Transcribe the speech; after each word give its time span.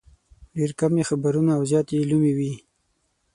ډېر 0.55 0.71
کم 0.79 0.91
یې 0.99 1.03
خبرونه 1.09 1.51
او 1.57 1.63
زیات 1.71 1.87
یې 1.95 2.07
لومې 2.09 2.33
وي. 2.37 2.53